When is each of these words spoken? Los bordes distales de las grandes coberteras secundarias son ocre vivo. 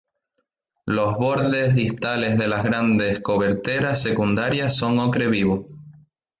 Los 0.87 1.13
bordes 1.15 1.75
distales 1.75 2.35
de 2.39 2.47
las 2.47 2.63
grandes 2.63 3.21
coberteras 3.21 4.01
secundarias 4.01 4.75
son 4.75 4.97
ocre 4.97 5.27
vivo. 5.27 5.69